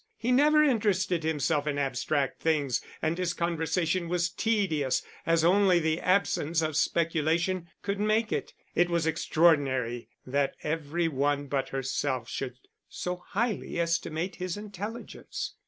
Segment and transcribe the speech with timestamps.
[0.17, 5.99] He never interested himself in abstract things, and his conversation was tedious, as only the
[5.99, 8.51] absence of speculation could make it.
[8.73, 12.55] It was extraordinary that every one but herself should
[12.89, 15.53] so highly estimate his intelligence.